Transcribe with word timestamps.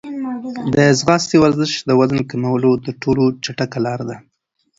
د 0.75 0.77
ځغاستې 0.99 1.35
ورزش 1.43 1.71
د 1.89 1.91
وزن 1.99 2.17
د 2.21 2.27
کمولو 2.31 2.71
تر 2.85 2.93
ټولو 3.03 3.23
چټکه 3.43 3.79
لاره 3.85 4.05
ده. 4.09 4.17